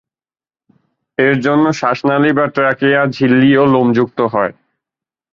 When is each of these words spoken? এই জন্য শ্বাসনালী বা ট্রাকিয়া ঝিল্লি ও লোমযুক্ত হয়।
এই 1.17 1.35
জন্য 1.45 1.65
শ্বাসনালী 1.79 2.31
বা 2.37 2.45
ট্রাকিয়া 2.55 3.01
ঝিল্লি 3.15 3.51
ও 3.57 3.63
লোমযুক্ত 3.73 4.19
হয়। 4.33 4.53